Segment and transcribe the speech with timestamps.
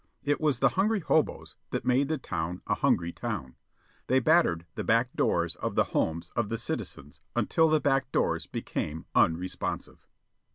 [0.23, 3.55] It was the hungry hoboes that made the town a "hungry" town.
[4.07, 8.47] They "battered" the back doors of the homes of the citizens until the back doors
[8.47, 10.07] became unresponsive.